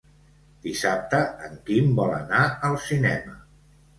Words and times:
Dissabte 0.67 1.19
en 1.49 1.59
Quim 1.69 1.93
vol 2.01 2.15
anar 2.15 2.41
al 2.69 2.79
cinema. 2.89 3.37